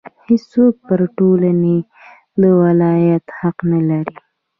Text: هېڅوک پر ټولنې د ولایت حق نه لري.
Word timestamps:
هېڅوک 0.25 0.73
پر 0.87 0.99
ټولنې 1.17 1.77
د 2.41 2.43
ولایت 2.61 3.25
حق 3.39 3.57
نه 3.71 3.79
لري. 3.89 4.15